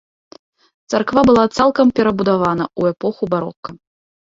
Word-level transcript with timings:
Царква 0.93 1.21
была 1.31 1.45
цалкам 1.59 1.95
перабудавана 2.01 2.65
ў 2.79 2.97
эпоху 2.97 3.23
барока. 3.37 3.69